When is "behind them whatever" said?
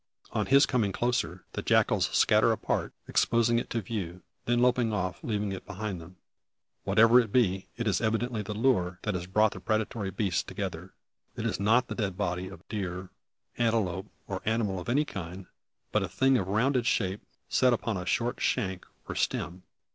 5.67-7.19